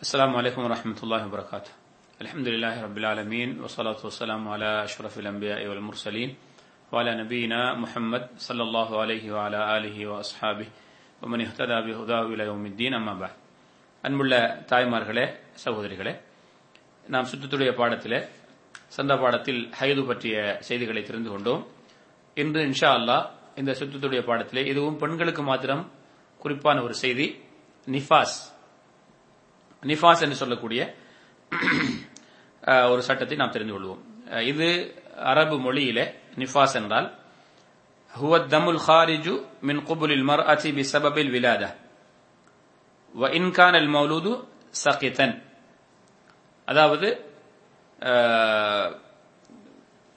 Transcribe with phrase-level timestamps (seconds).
[0.00, 1.70] السلام عليكم ورحمة الله وبركاته
[2.20, 6.30] الحمد لله رب العالمين والصلاة والسلام على أشرف الأنبياء والمرسلين
[6.92, 10.68] وعلى نبينا محمد صلى الله عليه وعلى آله وأصحابه
[11.22, 13.34] ومن اهتدى بهداه إلى يوم الدين أما بعد
[14.04, 14.34] அன்புள்ள
[14.70, 15.24] தாய்மார்களே
[15.62, 16.12] சகோதரிகளே
[17.04, 18.18] நாம் சுத்தத்துடைய பாடத்திலே
[18.90, 20.36] சந்த பாடத்தில் ஹைது பற்றிய
[20.68, 21.62] செய்திகளை தெரிந்து கொண்டோம்
[22.36, 23.24] இன்று இன்ஷா அல்லாஹ்
[23.60, 25.82] இந்த சுத்தத்துடைய பாடத்திலே இதுவும் பெண்களுக்கு மாத்திரம்
[26.40, 27.26] குறிப்பான ஒரு செய்தி
[27.86, 28.36] நிஃபாஸ்
[29.83, 30.81] நிஃபாஸ் என்று சொல்லக்கூடிய
[32.91, 34.01] ஒரு சட்டத்தை நாம் தெரிந்து கொள்வோம்
[34.43, 34.67] இது
[35.31, 36.05] அரபு மொழியிலே
[36.37, 37.09] நிஃபாஸ் என்றால்
[38.13, 39.25] هو الدم الخارج
[39.61, 41.69] من قبل المرأة بسبب الولادة
[43.15, 44.27] وإن كان المولود
[44.85, 45.27] سقطا
[46.67, 47.07] அதாவது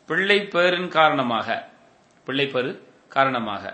[0.08, 1.48] பிள்ளை பேரின் காரணமாக
[2.26, 2.70] பிள்ளை பெரு
[3.08, 3.64] காரணமாக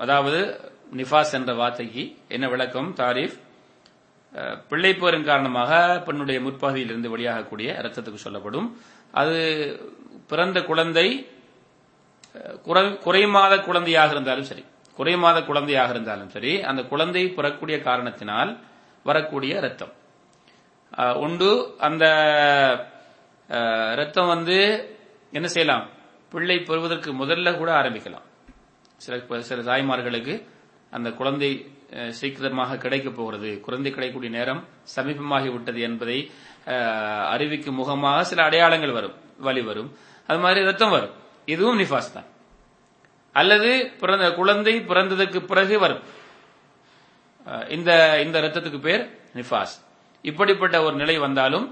[0.00, 0.40] அதாவது
[0.97, 2.03] நிஃபாஸ் என்ற வார்த்தைக்கு
[2.35, 2.89] என்ன விளக்கம்?
[3.01, 3.37] தாரீஃப்
[4.69, 5.71] பிள்ளை போரின் காரணமாக
[6.07, 8.67] பெண்ணுடைய முற்பகுதியிலிருந்து வெளியாகக்கூடிய ரத்தத்துக்கு சொல்லப்படும்.
[9.21, 9.37] அது
[10.31, 11.07] பிறந்த குழந்தை
[13.05, 14.63] குறைமாத குழந்தையாக இருந்தாலும் சரி
[14.97, 18.51] குறைமாத குழந்தையாக இருந்தாலும் சரி அந்த குழந்தை பிறக்கூடிய காரணத்தினால்
[19.09, 19.93] வரக்கூடிய ரத்தம்
[21.23, 21.51] உண்டு.
[21.87, 22.05] அந்த
[23.99, 24.57] ரத்தம் வந்து
[25.37, 25.85] என்ன செய்யலாம்?
[26.33, 28.27] பிள்ளை பெறுவதற்கு முதல்ல கூட ஆரம்பிக்கலாம்.
[29.03, 30.33] சில சில தாய்மார்களுக்கு
[30.95, 31.51] அந்த குழந்தை
[32.19, 33.49] சீக்கிரமாக கிடைக்கப் போகிறது.
[33.65, 34.61] குழந்தை கிடைக்கக்கூடிய நேரம்
[34.95, 36.19] சமீபமாகிவிட்டது என்பதை
[37.35, 39.15] அறிவிக்கும் முகமாக சில அடையாளங்கள் வரும்
[39.47, 39.91] வழி வரும்.
[40.27, 41.13] அது மாதிரி ரத்தம் வரும்.
[41.45, 42.27] இதுவும் நிஃபாஸ் தான்.
[43.39, 46.03] அல்லது பிறந்த குழந்தை பிறந்ததுக்கு பிறகு வரும்.
[47.75, 49.03] இந்த இந்த ரத்தத்துக்கு பேர்
[49.35, 49.75] நிஃபாஸ்.
[50.21, 51.65] இப்படிப்பட்ட ஒரு நிலை வந்தாலும்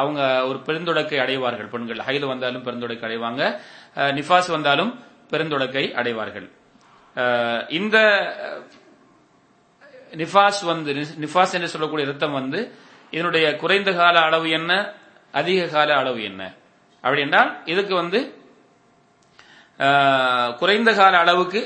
[0.00, 1.70] அவங்க ஒரு பெருந்தொடக்கை அடைவார்கள்.
[1.74, 3.42] பெண்கள் ஹைல வந்தாலும் பெருந்தொடக்கை அடைவாங்க.
[4.18, 4.92] நிஃபாஸ் வந்தாலும்
[5.30, 6.48] பெருந்தொடக்கை அடைவார்கள்.
[7.78, 7.96] இந்த
[10.20, 10.92] நிஃபாஸ் வந்து
[11.24, 12.60] நிஃபாஸ் என்று சொல்லக்கூடிய ரத்தம் வந்து
[13.14, 14.72] இதனுடைய குறைந்த கால அளவு என்ன?
[15.40, 16.42] அதிக கால அளவு என்ன?
[17.04, 18.20] அப்படி என்றால் இதுக்கு வந்து
[20.60, 21.60] குறைந்த கால அளவுக்கு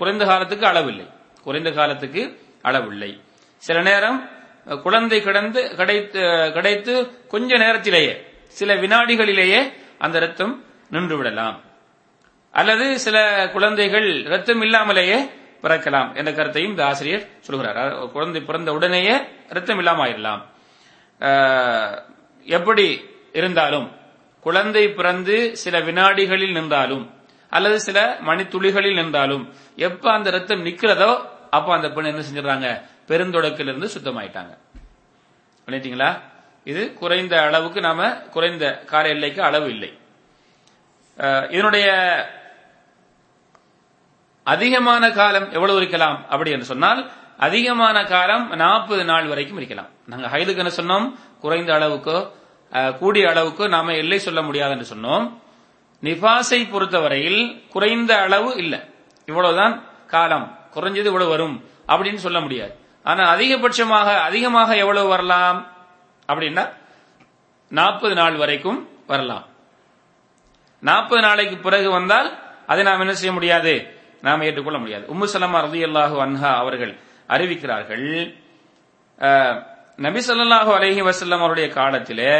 [0.00, 1.06] குறைந்த காலத்துக்கு அளவில்லை.
[1.46, 2.22] குறைந்த காலத்துக்கு
[2.68, 3.10] அளவில்லை.
[3.62, 4.18] சில நேரம்
[4.84, 6.20] குழந்தை கிடந்து கிடைத்து
[6.56, 6.92] கிடைத்து
[7.32, 8.14] கொஞ்ச நேரத்திலேயே
[8.58, 9.60] சில வினாடிகளிலேயே
[10.04, 10.54] அந்த ரத்தம்
[10.94, 11.56] நின்று விடலாம்.
[12.58, 13.16] அல்லது சில
[13.54, 15.18] குழந்தைகள் ரத்தம் இல்லாமலேயே
[15.62, 17.92] பிறக்கலாம் என்ற கருத்தையும் இந்த ஆசிரியர் சொல்கிறார்.
[18.14, 19.14] குழந்தை பிறந்த உடனேயே
[19.56, 20.42] ரத்தம் இல்லாம ஆயிடலாம்
[22.46, 22.86] எப்படி
[23.40, 23.86] இருந்தாலும்
[24.46, 27.04] குழந்தை பிறந்து சில வினாடிகளில் நின்றாலும்
[27.52, 27.98] அல்லது சில
[28.28, 29.44] மணித்துளிகளில் நின்றாலும்
[29.88, 31.10] எப்ப அந்த ரத்தம் நிக்கிறதோ
[31.56, 32.68] அப்ப அந்த பெண் என்ன செஞ்சிடறாங்க?
[33.08, 34.52] பெருந்தொடக்கிலிருந்து சுத்தமாயிட்டாங்க.
[35.66, 36.10] பண்ணிட்டீங்களா
[36.70, 39.90] இது குறைந்த அளவுக்கு நாம குறைந்த கால எல்லைக்கு அளவு இல்லை.
[41.54, 41.88] இதனுடைய
[44.44, 46.28] அதிகமான காலம் எவ்வளவு இருக்கலாம்?
[46.28, 49.86] அப்படி என்று சொன்னால் அதிகமான காலம் நாற்பது நாள் வரைக்கும் இருக்கலாம்.
[50.06, 51.14] நாங்கள் ஹைதுக்கு என்ன சொன்னோம்?
[51.40, 52.32] குறைந்த அளவுக்கோ
[52.98, 55.38] கூடிய அளவுக்கு நாம எல்லை சொல்ல முடியாது என்று சொன்னோம்.
[56.02, 58.80] நிபாசை பொறுத்தவரையில் குறைந்த அளவு இல்லை.
[59.26, 60.58] இவ்வளவுதான் காலம்.
[60.74, 61.64] குறைஞ்சது இவ்வளவு வரும்.
[61.88, 62.78] அப்படின்னு சொல்ல முடியாது.
[63.02, 65.66] ஆனா அதிகபட்சமாக அதிகமாக எவ்வளவு வரலாம்?
[66.28, 66.72] அப்படின்னா
[67.68, 69.44] நாற்பது நாள் வரைக்கும் வரலாம்.
[70.80, 73.93] நாற்பது நாளைக்கு பிறகு வந்தால் அதை நாம் என்ன செய்ய முடியாது?
[74.26, 75.04] நாம் ஏற்றுக்கொள்ள முடியாது.
[75.12, 76.92] உம்மு சலமா ரதி அல்லாஹு அன்ஹா அவர்கள்
[77.34, 78.08] அறிவிக்கிறார்கள்
[80.06, 82.34] நபி சொல்லாஹு அலஹி வசல்லம் அவருடைய காலத்திலே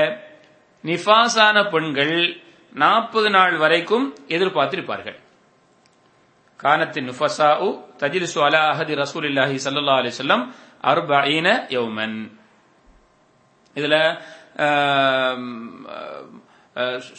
[0.85, 2.17] நிஃபாசான பெண்கள்
[2.83, 4.07] நாற்பது நாள் வரைக்கும்
[4.37, 5.19] எதிர்பார்த்திருப்பார்கள்.
[6.61, 7.69] கானத்தின் நுஃபசாஉ
[8.03, 10.45] தஜிலிசு அலா அஹதி ரசூலில்லாஹி சல்லா அலி சொல்லம்
[10.93, 11.47] அர்பீன
[11.77, 12.19] யௌமன்.
[13.77, 13.95] இதுல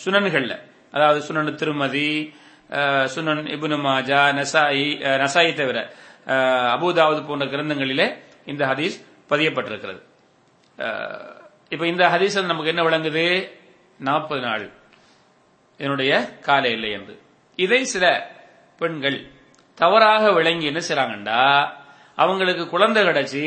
[0.03, 0.53] சுனன்கள்ல
[0.95, 2.09] அதாவது சுனன் திருமதி
[3.13, 4.85] சுனன் இபுனு மாஜா நசாயி
[5.23, 5.79] நசாயி தவிர
[6.75, 8.07] அபுதாவது போன்ற கிரந்தங்களிலே
[8.45, 8.95] இந்த ஹதீஸ்
[9.29, 10.01] பதியப்பட்டிருக்கிறது.
[11.73, 13.25] இப்ப இந்த ஹதீஸ் நமக்கு என்ன விளங்குது?
[13.99, 14.65] நாற்பது நாள்.
[15.79, 16.11] என்னுடைய
[16.47, 17.15] காலை இல்லை என்று.
[17.55, 18.05] இதை சில
[18.79, 19.17] பெண்கள்
[19.75, 21.41] தவறாக விளங்கி என்ன செய்றாங்கண்டா?
[22.15, 23.45] அவங்களுக்கு குழந்தை கிடைச்சி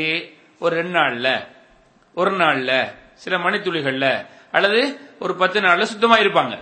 [0.59, 1.27] ஒரு ரெண்டு நாள்ல
[2.15, 2.71] ஒரு நாள்ல
[3.13, 4.07] சில மணித்துளிகள்ல
[4.51, 4.81] அல்லது
[5.19, 6.55] ஒரு பத்து நாள்ல சுத்தமா இருப்பாங்க.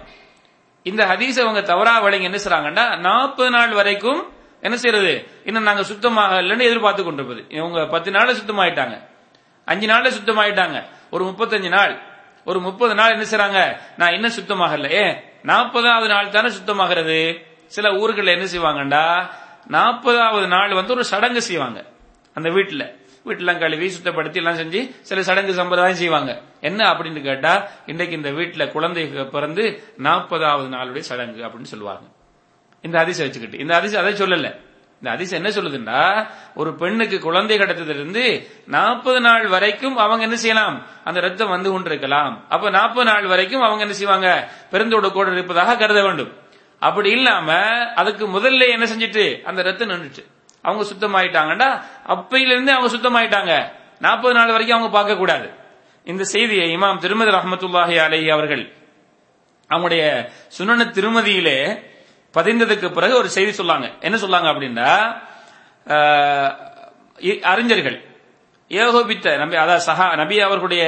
[0.88, 6.42] இந்த ஹதீஸ் அவங்க தவறா வழங்கி என்ன செய்றாங்கன்னா நாற்பது நாள் வரைக்கும் என்ன செய்யறது இன்னும் நாங்க சுத்தமாக
[6.42, 7.46] இல்லைன்னு எதிர்பார்த்து கொண்டிருப்பது.
[7.50, 9.08] இவங்க பத்து நாள்ல சுத்தமாயிட்டாங்க.
[9.66, 10.84] அஞ்சு நாள்ல சுத்தமாயிட்டாங்க.
[11.12, 12.00] ஒரு முப்பத்தஞ்சு நாள்.
[12.46, 13.82] ஒரு முப்பது நாள் என்ன செய்றாங்க?
[13.98, 17.46] நான் இன்னும் சுத்தமாகல ஏ நாற்பதாவது நாள் தானே சுத்தமாகிறது.
[17.66, 19.30] சில ஊர்களில் என்ன செய்வாங்கண்டா?
[19.72, 21.86] நாற்பதாவது நாள் வந்து ஒரு சடங்கு செய்வாங்க.
[22.34, 23.07] அந்த வீட்டில்.
[23.28, 26.42] வீட்டெல்லாம் கழுவி சுத்தப்படுத்தி எல்லாம் செஞ்சு சில சடங்கு சம்பிரதாயம் செய்வாங்க.
[26.62, 32.04] என்ன அப்படின்னு கேட்டா இன்றைக்கு இந்த வீட்டுல குழந்தை பிறந்து நாற்பதாவது நாளுடைய சடங்கு அப்படின்னு சொல்லுவாங்க.
[32.82, 34.66] இந்த அதிசயம் வச்சுக்கிட்டு இந்த அதிசயம் அதை சொல்லல.
[35.02, 40.86] இந்த அதிசயம் என்ன சொல்லுதுன்னா ஒரு பெண்ணுக்கு குழந்தை கிடைத்ததிலிருந்து நாற்பது நாள் வரைக்கும் அவங்க என்ன செய்யலாம்?
[41.04, 42.46] அந்த ரத்தம் வந்து கொண்டிருக்கலாம்.
[42.50, 44.52] அப்ப நாற்பது நாள் வரைக்கும் அவங்க என்ன செய்வாங்க?
[44.72, 46.34] பெருந்தோட கூட இருப்பதாக கருத வேண்டும்.
[46.80, 47.54] அப்படி இல்லாம
[47.94, 50.26] அதுக்கு முதல்ல என்ன செஞ்சுட்டு அந்த ரத்தம் நின்றுச்சு.
[50.68, 51.70] அவங்க சுத்தமாயிட்டாங்கன்னா
[52.14, 53.54] அப்பையிலிருந்து அவங்க சுத்தமாயிட்டாங்க.
[54.06, 55.48] நாற்பது நாள் வரைக்கும் அவங்க பார்க்க கூடாது
[56.12, 58.66] இந்த செய்தியை இமாம் திருமதி ரஹமத்துல்லாஹி அலஹி அவர்கள்
[59.70, 60.04] அவங்களுடைய
[60.58, 61.60] சுனன திருமதியிலே
[62.34, 63.88] பதிந்ததுக்கு பிறகு ஒரு செய்தி சொல்லாங்க.
[64.08, 64.90] என்ன சொல்லாங்க அப்படின்னா
[67.52, 67.98] அறிஞர்கள்
[68.72, 70.84] ஏகோபித்த நபி அதாவது சஹா நபி அவர்களுடைய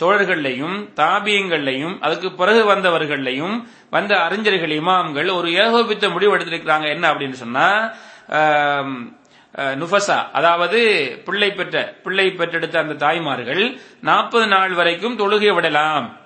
[0.00, 3.56] தோழர்களையும் தாபியங்கள்லையும் அதுக்கு பிறகு வந்தவர்களையும்
[3.96, 6.86] வந்த அறிஞர்கள் இமாம்கள் ஒரு ஏகோபித்த முடிவு எடுத்திருக்கிறாங்க.
[6.94, 7.66] என்ன அப்படின்னு சொன்னா
[9.56, 10.80] நுஃபசா அதாவது
[11.24, 16.16] பிள்ளை பெற்ற பிள்ளை பெற்றெடுத்த அந்த தாய்மார்கள் நாற்பது நாள் வரைக்கும் தொழுகை விடலாம்.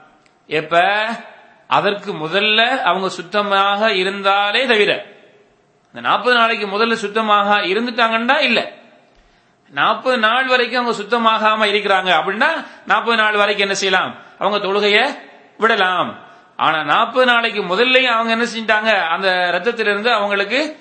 [0.47, 0.81] எப்ப?
[1.69, 5.07] அதற்கு முதல்ல அவங்க சுத்தமாக இருந்தாலே தவிர.
[5.87, 8.73] இந்த நாற்பது நாளைக்கு முதல்ல சுத்தமாக இருந்துட்டாங்கன்னா இல்ல.
[9.71, 12.51] நாற்பது நாள் வரைக்கும் அவங்க சுத்தமாகாம இருக்கிறாங்க அப்படின்னா
[12.87, 14.13] நாற்பது நாள் வரைக்கும் என்ன செய்யலாம்?
[14.39, 14.99] அவங்க தொழுகைய
[15.59, 16.11] விடலாம்.
[16.57, 18.91] ஆனா நாற்பது நாளைக்கு முதல்லையும் அவங்க என்ன செஞ்சிட்டாங்க?
[19.09, 20.77] அந்த ரத்தத்திலிருந்து அவங்களுக்கு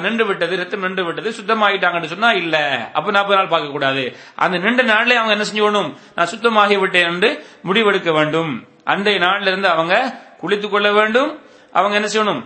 [0.00, 2.56] நின்று விட்டது ரத்தம் நின்று விட்டது சுத்தமாயிட்டாங்கன்னு சொன்னா இல்ல.
[2.92, 7.44] அப்ப நாற்பது நாள் பார்க்க கூடாது அந்த நின்ற நாள்ல அவங்க என்ன செஞ்சு நான் சுத்தமாகி விட்டேன் என்று
[7.64, 8.68] முடிவெடுக்க வேண்டும்.
[8.84, 11.40] அன்றைய நாள்ல இருந்து அவங்க குளித்துக் கொள்ள வேண்டும்.
[11.72, 12.44] அவங்க என்ன செய்யணும்?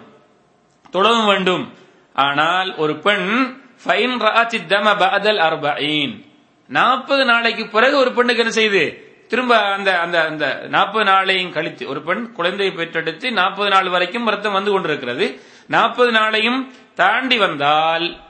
[0.90, 1.72] தொடவும் வேண்டும்.
[2.12, 6.24] ஆனால் ஒரு பெண் ஃபைன் ராத்தி தம பாதல் அர்பீன்
[6.68, 12.02] நாற்பது நாளைக்கு பிறகு ஒரு பெண்ணுக்கு என்ன செய்யுது திரும்ப அந்த அந்த அந்த நாற்பது நாளையும் கழித்து ஒரு
[12.02, 15.40] பெண் குழந்தையை பெற்றெடுத்து நாற்பது நாள் வரைக்கும் ரத்தம் வந்து கொண்டிருக்கிறது.
[15.66, 18.22] நாற்பது நாளையும் தாண்டி வந்தால்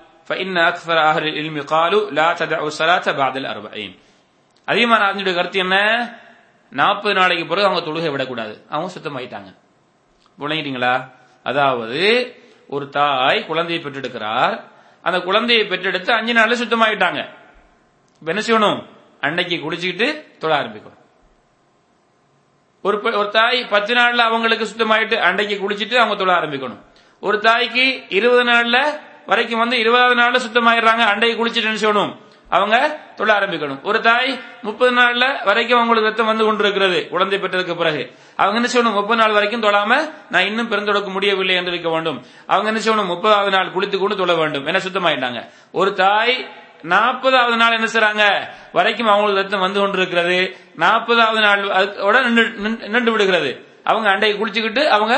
[4.65, 6.09] அதிகமான அறிஞருடைய கருத்து என்ன?
[6.71, 8.65] நாற்பது நாளைக்கு பிறகு அவங்க தொழுகை விடக்கூடாது.
[8.69, 9.57] அவங்க சுத்தமாயிட்டாங்க.
[10.39, 11.11] விளங்கிட்டீங்களா
[11.43, 12.35] அதாவது
[12.69, 14.61] ஒரு தாய் குழந்தையை பெற்றெடுக்கிறார்.
[15.03, 17.29] அந்த குழந்தையை பெற்றெடுத்து அஞ்சு நாள்ல சுத்தமாயிட்டாங்க.
[18.21, 18.87] இப்ப என்ன செய்யணும்?
[19.21, 21.03] அன்னைக்கு குடிச்சுக்கிட்டு தொழ ஆரம்பிக்கணும்.
[22.83, 26.81] ஒரு ஒரு தாய் பத்து நாள்ல அவங்களுக்கு சுத்தமாயிட்டு அன்னைக்கு குளிச்சுட்டு அவங்க தொழ ஆரம்பிக்கணும்.
[27.27, 28.79] ஒரு தாய்க்கு இருபது நாள்ல
[29.27, 32.13] வரைக்கும் வந்து இருபதாவது நாள்ல சுத்தமாயிடுறாங்க அண்டையை குளிச்சுட்டு என்ன செய்யணும்?
[32.49, 32.77] அவங்க
[33.17, 33.83] தொழ ஆரம்பிக்கணும்.
[33.83, 34.33] ஒரு தாய்
[34.63, 38.03] முப்பது நாள்ல வரைக்கும் அவங்களுக்கு ரத்தம் வந்து கொண்டிருக்கிறது குழந்தை பெற்றதுக்கு பிறகு.
[38.37, 38.99] அவங்க என்ன செய்யணும்?
[38.99, 39.93] முப்பது நாள் வரைக்கும் தொழாம
[40.31, 42.19] நான் இன்னும் பிறந்தொடக்க முடியவில்லை என்று இருக்க வேண்டும்.
[42.47, 43.11] அவங்க என்ன செய்யணும்?
[43.13, 44.67] முப்பதாவது நாள் குளித்து கொண்டு தொழ வேண்டும்.
[44.67, 45.41] என்ன சுத்தமாயிட்டாங்க.
[45.73, 46.37] ஒரு தாய்
[46.95, 48.25] நாற்பதாவது நாள் என்ன செய்றாங்க?
[48.73, 50.57] வரைக்கும் அவங்களுக்கு ரத்தம் வந்து கொண்டிருக்கிறது.
[50.79, 51.63] நாற்பதாவது நாள்
[52.95, 53.53] நின்று விடுகிறது
[53.85, 55.15] அவங்க அண்டையை குளிச்சுக்கிட்டு அவங்க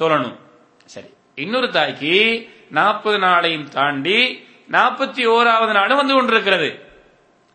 [0.00, 0.38] தொழணும்.
[0.84, 1.10] சரி.
[1.34, 6.82] இன்னொரு தாய்க்கு நாற்பது நாளையும் தாண்டி நாற்பத்தி ஓராவது நாளும் வந்து கொண்டிருக்கிறது.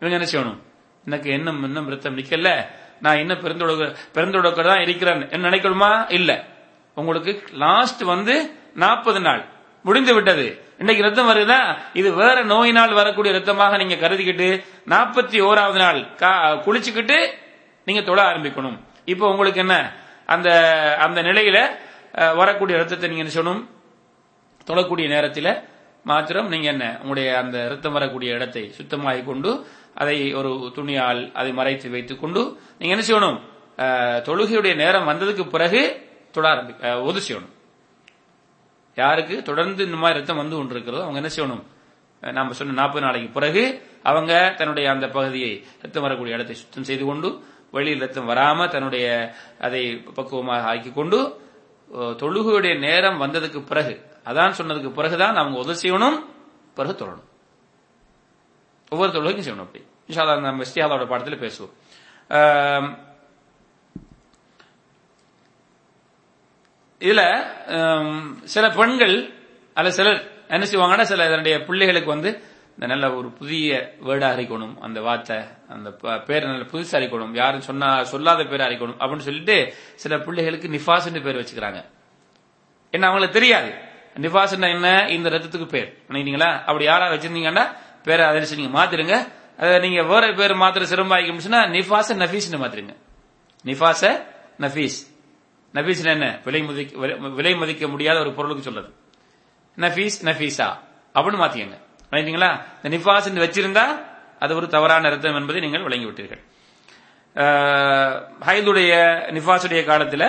[0.00, 0.58] இவங்க என்ன செய்யணும்?
[1.04, 2.64] எனக்கு இன்னும் இன்னும் ரத்தம் நிக்கல
[3.00, 5.30] நான் இன்னும் பிறந்தொடக்க பிறந்தொடக்க தான் இருக்கிறேன்.
[5.30, 6.12] என்ன நினைக்கணுமா?
[6.12, 6.44] இல்ல.
[6.94, 9.44] உங்களுக்கு லாஸ்ட் வந்து நாற்பது நாள்.
[9.82, 10.62] முடிந்து விட்டது.
[10.78, 11.78] இன்னைக்கு ரத்தம் வருதா?
[11.92, 16.06] இது வேற நோயினால் வரக்கூடிய ரத்தமாக நீங்க கருதிக்கிட்டு நாற்பத்தி ஓராவது நாள்
[16.64, 17.26] குளிச்சுக்கிட்டு
[17.84, 18.78] நீங்க தொட ஆரம்பிக்கணும்.
[19.04, 19.92] இப்போ உங்களுக்கு என்ன?
[20.26, 20.50] அந்த
[21.00, 21.86] அந்த நிலையில
[22.40, 23.64] வரக்கூடிய ரத்தத்தை நீங்க என்ன சொல்லணும்
[24.68, 25.52] தொழக்கூடிய நேரத்தில்
[26.10, 29.50] மாத்திரம் நீங்க என்ன உங்களுடைய அந்த ரத்தம் வரக்கூடிய இடத்தை சுத்தமாகி கொண்டு
[30.02, 32.42] அதை ஒரு துணியால் அதை மறைத்து வைத்துக் கொண்டு
[32.78, 33.38] நீங்க என்ன செய்யணும்?
[34.28, 35.80] தொழுகையுடைய நேரம் வந்ததுக்கு பிறகு
[36.34, 36.74] தொட ஆரம்பி
[37.08, 37.52] ஒது செய்யணும்.
[38.96, 39.36] யாருக்கு?
[39.48, 41.62] தொடர்ந்து இந்த மாதிரி ரத்தம் வந்து கொண்டிருக்கிறதோ அவங்க என்ன செய்யணும்?
[42.22, 43.62] நாம சொன்ன நாற்பது நாளைக்கு பிறகு
[44.10, 45.52] அவங்க தன்னுடைய அந்த பகுதியை
[45.82, 47.28] ரத்தம் வரக்கூடிய இடத்தை சுத்தம் செய்து கொண்டு
[47.76, 49.06] வெளியில் ரத்தம் வராம தன்னுடைய
[49.66, 49.82] அதை
[50.18, 51.18] பக்குவமாக ஆக்கி கொண்டு
[51.94, 56.18] தொழுகையுடைய நேரம் வந்ததுக்கு பிறகு அதான் சொன்னதுக்கு பிறகுதான் அவங்க உதவி செய்யணும்
[56.74, 57.28] பிறகு தொழணும்.
[58.90, 59.84] ஒவ்வொரு தொழுகைக்கும் செய்யணும் அப்படி.
[60.08, 61.74] இன்ஷால்லா நம்ம இஸ்தியாவோட பாடத்தில் பேசுவோம்.
[67.00, 67.22] இதுல
[68.44, 69.32] சில பெண்கள்
[69.74, 72.30] அல்ல சிலர் என்ன செய்வாங்கன்னா சில இதனுடைய பிள்ளைகளுக்கு வந்து
[72.86, 75.36] நல்ல ஒரு புதிய வேர்டா அறிக்கணும் அந்த வார்த்தை
[75.68, 75.90] அந்த
[76.26, 81.36] பேர் நல்ல புதுசா அறிக்கணும் யாரும் சொன்னா சொல்லாத பேர் அறிக்கணும் அப்படின்னு சொல்லிட்டு சில பிள்ளைகளுக்கு நிஃபாஸ்ன்னு பேர்
[81.36, 81.84] வச்சுக்கிறாங்க.
[82.90, 83.74] என்ன அவங்களுக்கு தெரியாது.
[84.14, 85.08] நிஃபாஸ் என்ன?
[85.08, 85.98] இந்த ரத்தத்துக்கு பேர்.
[86.08, 89.28] நினைக்கிறீங்களா அப்படி யாரா வச்சிருந்தீங்கன்னா பேரை அதை நீங்க மாத்திருங்க.
[89.58, 92.96] அதை நீங்க வேற பேர் மாத்திர சிரமமாயிக்கணும்னா நிஃபாச நஃபீஸ்னு மாத்திருங்க.
[93.64, 94.24] நிஃபாச
[94.60, 94.98] நஃபீஸ்.
[95.74, 96.40] நஃபீஸ் என்ன?
[96.44, 98.92] விலை மதிக்க விலை மதிக்க முடியாத ஒரு பொருளுக்கு சொல்லுது
[99.76, 100.68] நஃபீஸ் நஃபீஸா.
[101.14, 102.50] அப்படின்னு மாத்தியங்க ரைட்டுங்களா?
[102.78, 103.84] இந்த நிஃபாஸ் வச்சிருந்தா
[104.44, 106.42] அது ஒரு தவறான அர்த்தம் என்பதை நீங்கள் விளங்கி விட்டீர்கள்
[108.48, 108.92] ஹைதுடைய
[109.36, 110.26] நிஃபாசுடைய காலத்தில்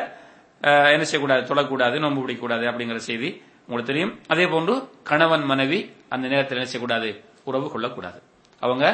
[0.93, 1.43] என்ன செய்யக்கூடாது?
[1.51, 3.29] தொழக்கூடாது நோன்பு பிடிக்கக்கூடாது அப்படிங்கிற செய்தி
[3.65, 4.13] உங்களுக்கு தெரியும்.
[4.33, 4.73] அதே போன்று
[5.09, 5.79] கணவன் மனைவி
[6.13, 7.09] அந்த நேரத்தில் என்ன செய்யக்கூடாது?
[7.49, 8.19] உறவு கொள்ளக்கூடாது.
[8.65, 8.85] அவங்க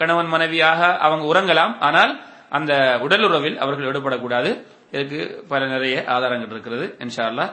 [0.00, 2.12] கணவன் மனைவியாக அவங்க உறங்கலாம் ஆனால்
[2.58, 2.72] அந்த
[3.06, 4.50] உடல் உறவில் அவர்கள் ஈடுபடக்கூடாது.
[4.94, 5.20] இதுக்கு
[5.52, 7.46] பல நிறைய ஆதாரங்கள் இருக்கிறது இன்ஷா அல்லா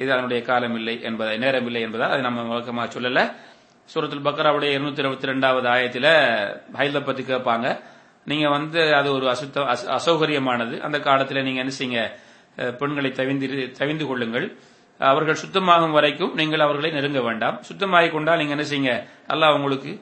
[0.00, 3.24] இது அதனுடைய காலம் இல்லை என்பதை நேரம் இல்லை என்பதால் அதை நம்ம வழக்கமாக சொல்லலை.
[3.88, 6.10] சூரத்துல் பக்ராவுடைய இருநூத்தி இருபத்தி ரெண்டாவது ஆயத்தில்
[6.80, 7.66] ஹைல பத்தி கேட்பாங்க.
[8.30, 9.64] நீங்க வந்து அது ஒரு அசுத்த
[9.98, 10.74] அசௌகரியமானது.
[10.86, 12.02] அந்த காலத்தில் நீங்க என்ன செய்யுங்க?
[12.80, 13.46] பெண்களை தவிந்து
[13.80, 14.46] தவிந்து கொள்ளுங்கள்.
[15.00, 17.56] அவர்கள் சுத்தமாகும் வரைக்கும் நீங்கள் அவர்களை நெருங்க வேண்டாம்.
[17.68, 18.94] சுத்தமாகி கொண்டால் நீங்க என்ன செய்யுங்க?
[19.32, 19.92] அல்லாஹ் உங்களுக்கு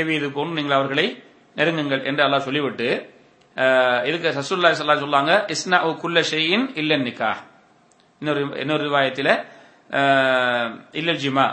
[0.00, 1.06] ஏவியது போன்று நீங்கள் அவர்களை
[1.58, 2.88] நெருங்குங்கள் என்று அல்லாஹ் சொல்லிவிட்டு
[4.08, 7.32] இதுக்கு சசுல்லா சொல்லா சொல்லாங்க இஸ்னா குல்ல ஷெயின் இல்லன் நிக்கா
[8.20, 9.32] இன்னொரு இன்னொரு ரிவாயத்தில்
[11.00, 11.46] இல்லல் ஜிமா.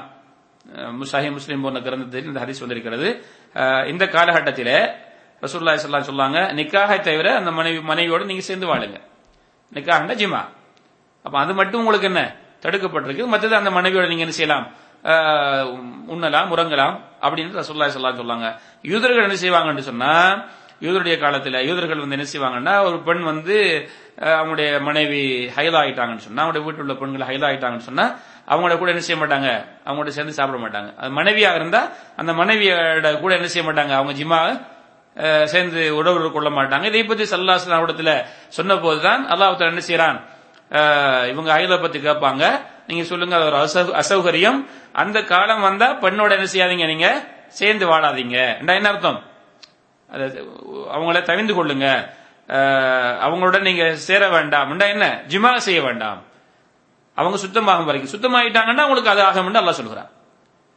[1.00, 3.08] முசாஹி முஸ்லீம் போன்ற கிரந்தத்தில் இந்த ஹதீஸ் வந்திருக்கிறது.
[3.92, 4.76] இந்த காலகட்டத்தில்
[5.44, 8.98] ரசூல்லா ஸல்லல்லாஹு சொல்லாங்க நிக்காகை தவிர அந்த மனைவி மனைவியோடு நீங்க சேர்ந்து வாழுங்க.
[9.76, 10.42] நிக்காஹ்னா ஜிமா
[11.26, 12.22] அப்ப அது மட்டும் உங்களுக்கு என்ன?
[12.64, 13.26] தடுக்கப்பட்டிருக்கு.
[13.34, 14.66] மற்றது அந்த மனைவியோட நீங்க என்ன செய்யலாம்?
[16.14, 18.48] உண்ணலாம் உறங்கலாம் அப்படின்னு ரசூல்லா ஸல்லல்லாஹு சொல்லாங்க.
[18.92, 20.14] யூதர்கள் என்ன செய்வாங்கன்னு சொன்னா
[20.86, 23.58] யூதருடைய காலத்துல யூதர்கள் வந்து என்ன செய்வாங்கன்னா ஒரு பெண் வந்து
[24.40, 25.22] அவங்களுடைய மனைவி
[25.58, 28.06] ஹைலாகிட்டாங்கன்னு சொன்னா அவங்களுடைய வீட்டில் உள்ள பெண்கள் ஹைலாயிட்டாங்கன்னு சொன்னா
[28.52, 29.50] அவங்களோட கூட என்ன செய்ய மாட்டாங்க?
[29.86, 30.90] அவங்களோட சேர்ந்து சாப்பிட மாட்டாங்க.
[31.00, 31.82] அது மனைவியாக இருந்தா
[32.20, 33.94] அந்த மனைவியோட கூட என்ன செய்ய மாட்டாங்க?
[34.00, 34.40] அவங்க ஜிம்மா
[35.52, 36.86] சேர்ந்து உறவு கொள்ள மாட்டாங்க.
[36.92, 38.12] இதை பத்தி சல்லாஸ்லாம் இடத்துல
[38.58, 40.20] சொன்ன போதுதான் அல்லாஹ் என்ன செய்யறான்
[41.32, 42.44] இவங்க ஐல பத்தி கேட்பாங்க
[42.90, 43.58] நீங்க சொல்லுங்க அது ஒரு
[44.02, 44.60] அசௌகரியம்.
[45.02, 47.10] அந்த காலம் வந்தா பெண்ணோட என்ன செய்யாதீங்க நீங்க?
[47.60, 48.38] சேர்ந்து வாழாதீங்க.
[48.60, 49.20] என்ன அர்த்தம்?
[50.12, 52.10] அவங்கள தவிந்து கொள்ளுங்க.
[53.26, 55.22] அவங்களோட நீங்க சேர வேண்டாம் என்ன?
[55.28, 56.22] ஜிமா செய்ய வேண்டாம்.
[57.16, 58.12] அவங்க சுத்தமாகும் வரைக்கும்.
[58.14, 60.10] சுத்தமாயிட்டாங்கன்னா உங்களுக்கு அது ஆகும்னு என்று சொல்கிறான்.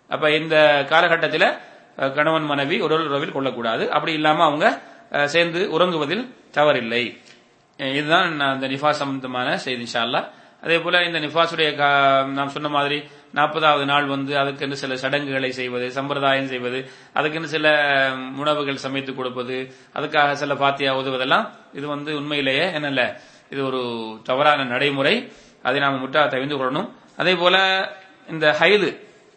[0.09, 1.53] அப்ப இந்த காலகட்டத்தில்
[2.15, 3.93] கணவன் மனைவி உடல் உறவில் கொள்ளக்கூடாது.
[3.93, 4.81] அப்படி இல்லாம அவங்க
[5.25, 7.21] சேர்ந்து உறங்குவதில் தவறில்லை.
[7.77, 10.29] இதுதான் நான் அந்த நிஃபா சம்பந்தமான செய்தி இன்ஷா
[10.63, 12.99] அதே போல இந்த நிஃபாஸுடைய கா- நாம் சொன்ன மாதிரி
[13.35, 17.67] நாற்பதாவது நாள் வந்து அதுக்கென்று சில சடங்குகளை செய்வது சம்பிரதாயம் செய்வது அதுக்கென்று சில
[18.39, 19.57] உணவுகள் சமைத்து கொடுப்பது
[19.95, 23.03] அதுக்காக சில பாத்தியா உதவுவதெல்லாம் இது வந்து உண்மையிலேயே என்னல்ல
[23.51, 23.81] இது ஒரு
[24.25, 25.33] தவறான நடைமுறை.
[25.63, 26.89] அதை நாம் முட்டா தவிந்து கொள்ளணும்.
[27.17, 27.57] அதே போல
[28.29, 28.89] இந்த ஹைது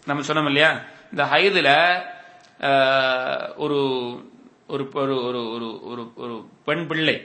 [0.05, 0.81] நம்ம சொன்னோம் இல்லையா?
[1.11, 1.69] இந்த ஹைதுல
[3.55, 3.79] ஒரு
[4.67, 7.15] ஒரு ஒரு ஒரு ஒரு ஒரு ஒரு பெண் பிள்ளை.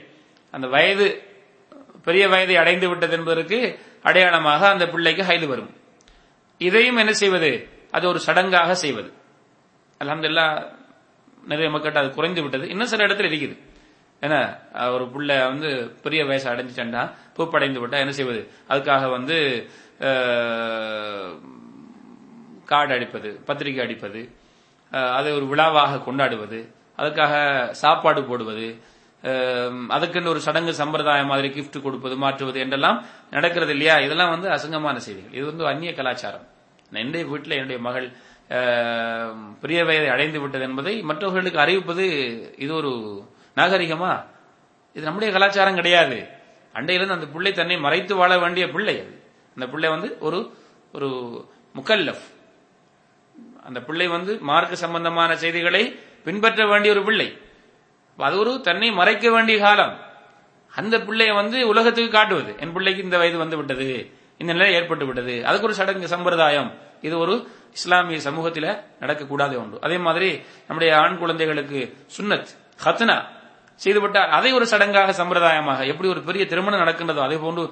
[0.51, 1.07] அந்த வயது
[2.03, 5.71] பெரிய வயதை அடைந்து விட்டது என்பதற்கு அடையாளமாக அந்த பிள்ளைக்கு ஹைது வரும்.
[6.57, 7.51] இதையும் என்ன செய்வது?
[7.91, 9.13] அது ஒரு சடங்காக செய்வது.
[10.03, 10.45] அலமதுல்லா
[11.47, 12.69] நிறைய மக்கள்கிட்ட அது குறைந்து விட்டது.
[12.69, 13.57] இன்னும் சில இடத்துல இருக்குது.
[14.21, 14.39] ஏன்னா
[14.93, 15.69] ஒரு பிள்ளை வந்து
[16.03, 17.03] பெரிய வயசு அடைஞ்சிட்டா
[17.37, 18.41] பூப்படைந்து விட்டா என்ன செய்வது?
[18.69, 19.37] அதுக்காக வந்து
[19.99, 21.49] காடு
[22.65, 24.21] கார்டு அடிப்பது பத்திரிகை அடிப்பது
[24.89, 26.59] அதை ஒரு விழாவாக கொண்டாடுவது
[26.97, 27.33] அதுக்காக
[27.81, 28.67] சாப்பாடு போடுவது
[29.95, 32.97] அதுக்குன்னு ஒரு சடங்கு சம்பிரதாயம் மாதிரி கிஃப்ட் கொடுப்பது மாற்றுவது என்றெல்லாம்
[33.31, 33.95] நடக்கிறது இல்லையா?
[33.99, 35.37] இதெல்லாம் வந்து அசங்கமான செய்திகள்.
[35.37, 36.45] இது வந்து அந்நிய கலாச்சாரம்.
[36.91, 38.07] என்னுடைய வீட்டில் என்னுடைய மகள்
[39.61, 42.05] பெரிய வயதை அடைந்து விட்டது என்பதை மற்றவர்களுக்கு அறிவிப்பது
[42.63, 42.91] இது ஒரு
[43.55, 44.11] நாகரிகமா?
[44.95, 46.17] இது நம்முடைய கலாச்சாரம் கிடையாது.
[46.73, 49.13] அண்டையிலிருந்து அந்த பிள்ளை தன்னை மறைத்து வாழ வேண்டிய பிள்ளை அது.
[49.55, 50.39] அந்த பிள்ளை வந்து ஒரு
[50.93, 51.09] ஒரு
[51.77, 52.25] முக்கல்லஃப்
[53.67, 55.83] அந்த பிள்ளை வந்து மார்க்க சம்பந்தமான செய்திகளை
[56.25, 57.27] பின்பற்ற வேண்டிய ஒரு பிள்ளை.
[58.17, 59.99] அது ஒரு தன்னை மறைக்க வேண்டிய காலம்.
[60.71, 62.55] அந்த பிள்ளையை வந்து உலகத்துக்கு காட்டுவது.
[62.59, 64.11] என் பிள்ளைக்கு இந்த வயது வந்து விட்டது.
[64.37, 65.45] இந்த நிலை ஏற்பட்டு விட்டது.
[65.45, 66.71] அதுக்கு ஒரு சடங்கு சம்பிரதாயம்.
[67.01, 72.51] இது ஒரு இஸ்லாமிய சமூகத்தில நடக்கக்கூடாத ஒன்று அதே மாதிரி நம்முடைய ஆண் குழந்தைகளுக்கு சுன்னத்
[72.83, 73.25] ஹத்னா
[73.75, 77.69] செய்துவிட்டால் அதை ஒரு சடங்காக சம்பிரதாயமாக எப்படி ஒரு பெரிய திருமணம் நடக்கின்றதோ அதே போன்று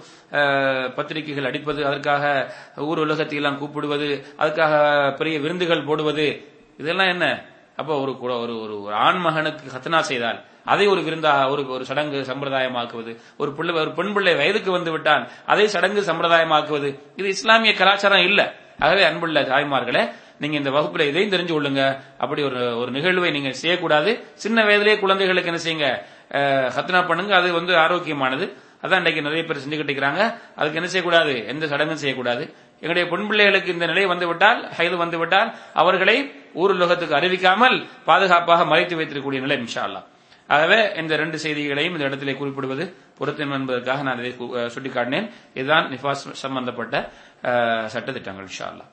[0.95, 7.45] பத்திரிகைகள் அடிப்பது அதற்காக ஊர் உலகத்தையெல்லாம் கூப்பிடுவது அதுக்காக பெரிய விருந்துகள் போடுவது இதெல்லாம் என்ன?
[7.79, 10.39] அப்போ ஒரு ஒரு ஒரு ஒரு ஆண் மகனுக்கு ஹத்னா செய்தால்
[10.73, 15.23] அதை ஒரு விருந்தாக ஒரு ஒரு சடங்கு சம்பிரதாயமாக்குவது ஒரு பிள்ளை ஒரு பெண் பிள்ளை வயதுக்கு வந்து விட்டால்
[15.45, 18.41] அதை சடங்கு சம்பிரதாயமாக்குவது இது இஸ்லாமிய கலாச்சாரம் இல்ல.
[18.79, 20.03] ஆகவே அன்புள்ள தாய்மார்களே
[20.41, 21.83] நீங்க இந்த வகுப்புல இதையும் தெரிஞ்சு கொள்ளுங்க.
[22.23, 24.11] அப்படி ஒரு ஒரு நிகழ்வை நீங்க செய்யக்கூடாது.
[24.43, 25.87] சின்ன வயதிலேயே குழந்தைகளுக்கு என்ன செய்யுங்க?
[26.77, 27.33] ஹத்னா பண்ணுங்க.
[27.39, 28.45] அது வந்து ஆரோக்கியமானது.
[28.83, 30.21] அதான் இன்னைக்கு நிறைய பேர் செஞ்சுக்கிட்டு இருக்கிறாங்க.
[30.59, 31.33] அதுக்கு என்ன செய்யக்கூடாது?
[31.53, 32.43] எந்த சடங்கும் செய்யக்கூடாது.
[32.81, 36.17] எங்களுடைய பெண் பிள்ளைகளுக்கு இந்த நிலை வந்துவிட்டால் ஹைது வந்துவிட்டால் அவர்களை
[36.61, 40.07] ஊர் உலகத்துக்கு அறிவிக்காமல் பாதுகாப்பாக மறைத்து வைத்திருக்கக்கூடிய நிலை இன்ஷா அல்லாஹ்
[40.49, 42.85] ஆகவே இந்த ரெண்டு செய்திகளையும் இந்த இடத்திலே குறிப்பிடுவது
[43.19, 44.31] பொருத்தம் என்பதற்காக நான் இதை
[44.75, 45.27] சுட்டிக்காட்டினேன்.
[45.53, 46.95] இதுதான் நிஃபாஸ் சம்பந்தப்பட்ட
[47.95, 48.89] சட்டத்திட்டங்கள் இன்ஷா அல்லாஹ்